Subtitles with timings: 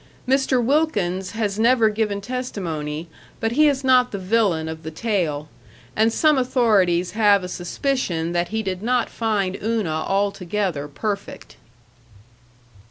[0.27, 0.59] Mr.
[0.59, 3.07] Wilkins has never given testimony,
[3.39, 5.47] but he is not the villain of the tale,
[5.95, 11.55] and some authorities have a suspicion that he did not find Una altogether perfect.